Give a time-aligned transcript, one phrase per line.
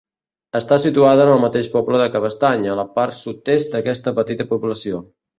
[0.59, 5.03] Està situada en el mateix poble de Cabestany, a la part sud-est d'aquesta petita població.